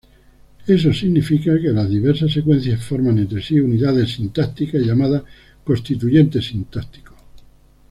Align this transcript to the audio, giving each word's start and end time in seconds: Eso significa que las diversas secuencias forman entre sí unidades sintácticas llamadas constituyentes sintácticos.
Eso 0.65 0.91
significa 0.91 1.61
que 1.61 1.67
las 1.69 1.87
diversas 1.87 2.31
secuencias 2.33 2.83
forman 2.83 3.19
entre 3.19 3.39
sí 3.39 3.59
unidades 3.59 4.13
sintácticas 4.13 4.81
llamadas 4.81 5.21
constituyentes 5.63 6.47
sintácticos. 6.47 7.13